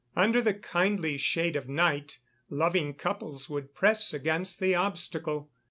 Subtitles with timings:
[0.15, 2.17] Under the kindly shade of night
[2.49, 5.51] loving couples would press against the obstacle.